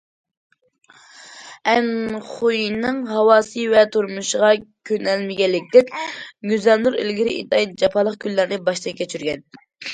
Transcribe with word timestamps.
ئەنخۇينىڭ 1.73 2.97
ھاۋاسى 3.11 3.67
ۋە 3.75 3.85
تۇرمۇشىغا 3.97 4.51
كۆنەلمىگەنلىكتىن، 4.93 5.95
گۈزەلنۇر 6.55 7.01
ئىلگىرى 7.05 7.39
ئىنتايىن 7.39 7.81
جاپالىق 7.85 8.21
كۈنلەرنى 8.27 8.63
باشتىن 8.71 9.01
كەچۈرگەن. 9.05 9.51